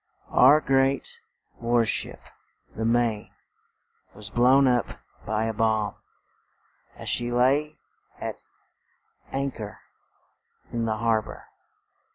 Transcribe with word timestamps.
Our 0.31 0.61
great 0.61 1.19
war 1.59 1.85
ship, 1.85 2.21
the 2.75 2.85
"Maine," 2.85 3.29
was 4.15 4.31
blown 4.31 4.67
up 4.67 4.99
by 5.27 5.43
a 5.45 5.53
bomb, 5.53 5.93
as 6.95 7.07
she 7.07 7.31
lay 7.31 7.75
at 8.19 8.43
an 9.31 9.51
chor 9.51 9.79
in 10.71 10.85
the 10.85 10.97
har 10.97 11.21
bor. 11.21 11.45